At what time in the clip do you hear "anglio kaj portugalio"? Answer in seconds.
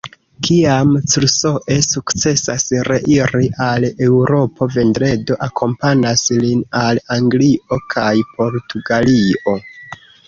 7.19-9.59